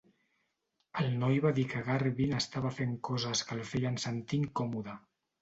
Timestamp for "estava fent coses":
2.39-3.45